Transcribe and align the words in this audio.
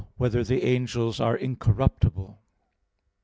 5] 0.13 0.13
Whether 0.17 0.43
the 0.43 0.63
Angels 0.65 1.19
Are 1.19 1.35
Incorruptible? 1.35 2.41